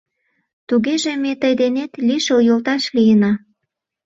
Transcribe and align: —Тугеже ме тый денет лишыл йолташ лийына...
—Тугеже 0.67 1.11
ме 1.23 1.31
тый 1.41 1.53
денет 1.61 1.91
лишыл 2.07 2.39
йолташ 2.47 2.83
лийына... 2.95 3.31